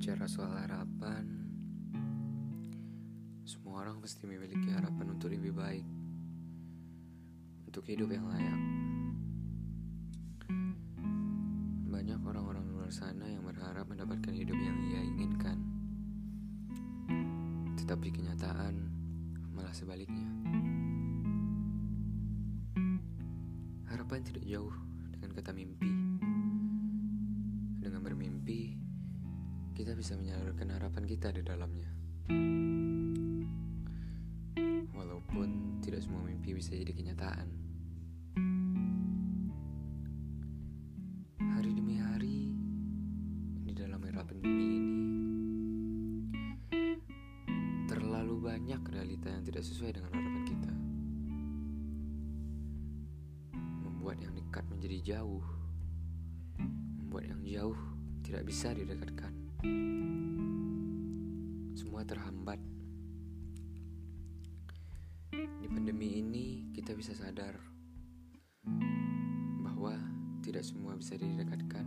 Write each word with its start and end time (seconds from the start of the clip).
Bicara 0.00 0.24
soal 0.24 0.48
harapan, 0.56 1.28
semua 3.44 3.84
orang 3.84 4.00
pasti 4.00 4.24
memiliki 4.24 4.72
harapan 4.72 5.12
untuk 5.12 5.28
lebih 5.28 5.52
baik, 5.52 5.84
untuk 7.68 7.84
hidup 7.84 8.08
yang 8.08 8.24
layak. 8.32 8.60
Banyak 11.84 12.16
orang-orang 12.16 12.64
luar 12.72 12.88
sana 12.88 13.28
yang 13.28 13.44
berharap 13.44 13.84
mendapatkan 13.92 14.32
hidup 14.32 14.56
yang 14.56 14.80
ia 14.88 15.04
inginkan, 15.04 15.60
tetapi 17.76 18.08
kenyataan 18.08 18.80
malah 19.52 19.76
sebaliknya. 19.76 20.32
Harapan 23.84 24.24
tidak 24.24 24.48
jauh 24.48 24.72
dengan 25.12 25.36
kata 25.36 25.52
mimpi. 25.52 25.99
Kita 29.80 29.96
bisa 29.96 30.12
menyalurkan 30.12 30.76
harapan 30.76 31.08
kita 31.08 31.32
di 31.32 31.40
dalamnya. 31.40 31.88
Walaupun 34.92 35.80
tidak 35.80 36.04
semua 36.04 36.20
mimpi 36.20 36.52
bisa 36.52 36.76
jadi 36.76 36.92
kenyataan. 36.92 37.48
Hari 41.40 41.70
demi 41.72 41.96
hari, 41.96 42.52
di 43.64 43.72
dalam 43.72 44.04
era 44.04 44.20
pandemi 44.20 44.68
ini, 44.68 44.92
terlalu 47.88 48.36
banyak 48.36 48.84
realita 48.84 49.32
yang 49.32 49.48
tidak 49.48 49.64
sesuai 49.64 49.96
dengan 49.96 50.12
harapan 50.12 50.44
kita. 50.44 50.72
Membuat 53.56 54.20
yang 54.20 54.36
dekat 54.36 54.68
menjadi 54.68 55.16
jauh, 55.16 55.40
membuat 57.00 57.32
yang 57.32 57.40
jauh 57.48 57.80
tidak 58.20 58.44
bisa 58.44 58.76
didekatkan. 58.76 59.49
Semua 61.76 62.00
terhambat. 62.08 62.56
Di 65.36 65.68
pandemi 65.68 66.24
ini 66.24 66.72
kita 66.72 66.96
bisa 66.96 67.12
sadar 67.12 67.60
bahwa 69.60 69.92
tidak 70.40 70.64
semua 70.64 70.96
bisa 70.96 71.20
didekatkan 71.20 71.84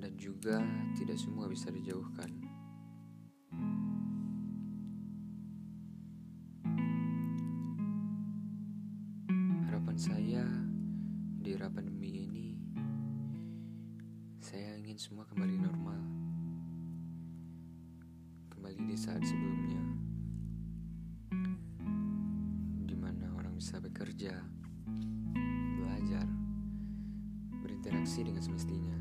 dan 0.00 0.12
juga 0.16 0.64
tidak 0.96 1.20
semua 1.20 1.52
bisa 1.52 1.68
dijauhkan. 1.68 2.32
Harapan 9.68 9.96
saya 10.00 10.48
di 11.44 11.52
era 11.52 11.68
pandemi 11.68 12.24
ini 12.24 12.46
saya 14.46 14.78
ingin 14.78 14.94
semua 14.94 15.26
kembali 15.26 15.58
normal. 15.58 15.98
Kembali 18.54 18.78
di 18.86 18.94
saat 18.94 19.18
sebelumnya. 19.26 19.82
Di 22.86 22.94
mana 22.94 23.26
orang 23.34 23.58
bisa 23.58 23.82
bekerja, 23.82 24.38
belajar, 25.82 26.30
berinteraksi 27.58 28.22
dengan 28.22 28.38
semestinya. 28.38 28.94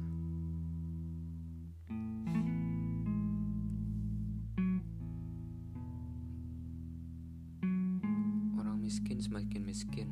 Orang 8.58 8.82
miskin 8.82 9.22
semakin 9.22 9.62
miskin. 9.62 10.10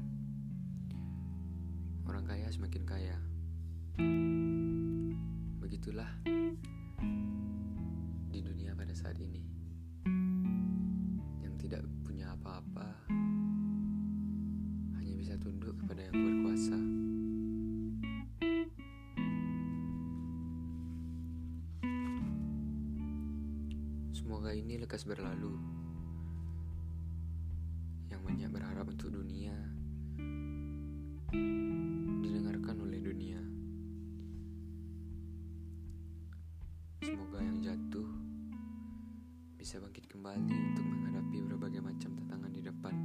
Orang 2.05 2.29
kaya 2.29 2.45
semakin 2.53 2.85
kaya. 2.85 3.17
Begitulah 5.83 6.15
di 8.31 8.39
dunia 8.39 8.71
pada 8.71 8.95
saat 8.95 9.19
ini. 9.19 9.43
Yang 11.43 11.67
tidak 11.67 11.83
punya 12.07 12.31
apa-apa 12.39 12.87
hanya 14.95 15.11
bisa 15.19 15.35
tunduk 15.43 15.75
kepada 15.83 16.07
yang 16.07 16.15
berkuasa. 16.15 16.79
Semoga 24.15 24.55
ini 24.55 24.79
lekas 24.79 25.03
berlalu. 25.03 25.51
Yang 28.07 28.21
banyak 28.23 28.49
berharap 28.55 28.87
untuk 28.87 29.02
Semoga 37.03 37.43
yang 37.43 37.59
jatuh 37.59 38.07
bisa 39.59 39.75
bangkit 39.83 40.07
kembali 40.07 40.55
untuk 40.55 40.87
menghadapi 40.87 41.37
berbagai 41.51 41.83
macam 41.83 42.15
tantangan 42.15 42.51
di 42.55 42.61
depan. 42.63 42.95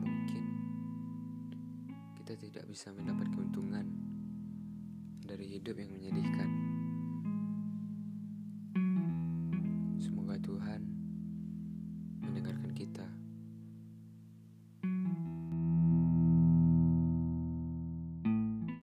Mungkin 0.00 0.44
kita 2.16 2.40
tidak 2.40 2.64
bisa 2.72 2.88
mendapat 2.96 3.28
keuntungan 3.36 3.84
dari 5.28 5.44
hidup 5.44 5.76
yang 5.76 5.92
menyedihkan. 5.92 6.65